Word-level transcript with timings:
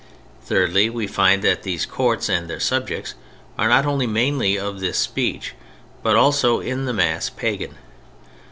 Thirdly, 0.41 0.89
we 0.89 1.05
find 1.05 1.43
that 1.43 1.61
these 1.61 1.85
courts 1.85 2.27
and 2.27 2.49
their 2.49 2.59
subjects 2.59 3.13
are 3.55 3.69
not 3.69 3.85
only 3.85 4.07
mainly 4.07 4.57
of 4.57 4.79
this 4.79 4.97
speech, 4.97 5.53
but 6.01 6.15
also, 6.15 6.59
in 6.59 6.85
the 6.85 6.93
mass, 6.93 7.29
pagan. 7.29 7.75